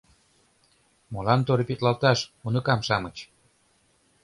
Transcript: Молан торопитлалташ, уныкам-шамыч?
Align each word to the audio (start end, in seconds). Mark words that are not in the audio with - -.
Молан 1.11 1.41
торопитлалташ, 1.47 2.19
уныкам-шамыч? 2.45 3.17